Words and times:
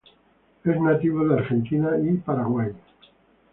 Es 0.63 0.79
nativo 0.81 1.27
de 1.27 1.35
Argentina 1.35 1.91
y 2.01 2.13
Paraguay. 2.17 2.71